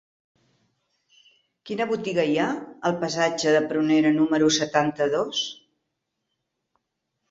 Quina 1.71 1.87
botiga 1.91 2.25
hi 2.31 2.33
ha 2.39 2.47
al 2.91 2.99
passatge 3.05 3.55
de 3.59 3.63
Prunera 3.69 4.17
número 4.19 4.53
setanta-dos? 4.61 5.49